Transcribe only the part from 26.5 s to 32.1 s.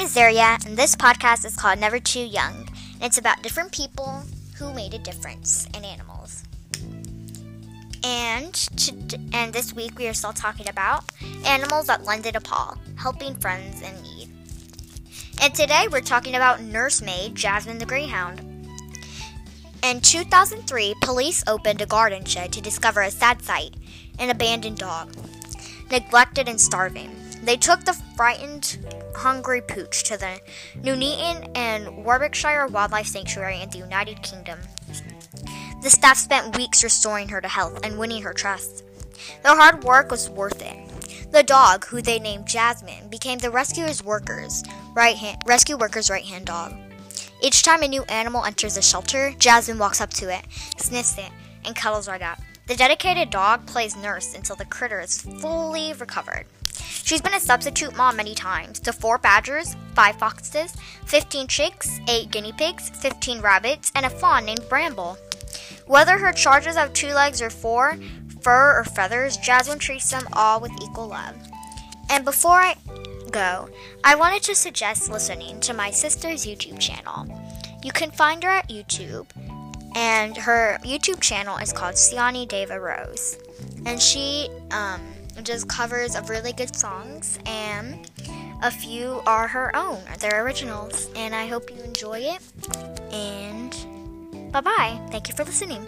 starving. They took the frightened, hungry pooch to the Nuneaton and